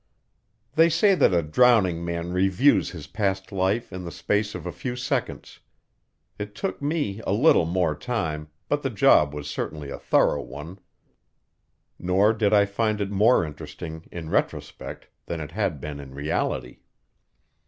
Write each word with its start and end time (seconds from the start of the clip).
They 0.73 0.89
say 0.89 1.13
that 1.13 1.31
a 1.31 1.43
drowning 1.43 2.03
man 2.03 2.33
reviews 2.33 2.89
his 2.89 3.05
past 3.05 3.51
life 3.51 3.93
in 3.93 4.03
the 4.03 4.09
space 4.11 4.55
of 4.55 4.65
a 4.65 4.71
few 4.71 4.95
seconds; 4.95 5.59
it 6.39 6.55
took 6.55 6.81
me 6.81 7.21
a 7.27 7.31
little 7.33 7.67
more 7.67 7.93
time, 7.93 8.47
but 8.67 8.81
the 8.81 8.89
job 8.89 9.31
was 9.31 9.47
certainly 9.47 9.91
a 9.91 9.99
thorough 9.99 10.41
one. 10.41 10.79
Nor 11.99 12.33
did 12.33 12.51
I 12.51 12.65
find 12.65 12.99
it 12.99 13.11
more 13.11 13.45
interesting 13.45 14.09
in 14.11 14.31
retrospect 14.31 15.07
than 15.27 15.39
it 15.39 15.51
had 15.51 15.79
been 15.79 15.99
in 15.99 16.15
reality. 16.15 16.79